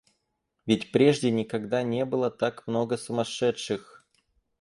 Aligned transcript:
—Ведь 0.65 0.91
прежде 0.91 1.29
никогда 1.29 1.83
не 1.83 2.05
было 2.05 2.31
так 2.31 2.65
много 2.65 2.97
сумасшедших! 2.97 4.03